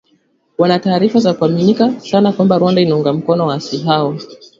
wana 0.57 0.79
taarifa 0.79 1.19
za 1.19 1.33
kuaminika 1.33 1.99
sana 1.99 2.31
kwamba 2.33 2.57
Rwanda 2.57 2.81
inaunga 2.81 3.13
mkono 3.13 3.47
waasi 3.47 3.77
hao 3.77 4.17